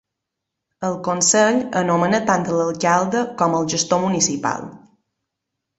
El 0.87 0.95
consell 1.07 1.59
anomena 1.83 2.23
tant 2.31 2.49
l'alcalde 2.55 3.25
com 3.43 3.61
el 3.61 3.73
gestor 3.75 4.05
municipal. 4.09 4.71